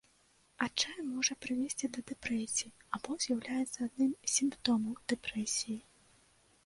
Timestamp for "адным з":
3.87-4.29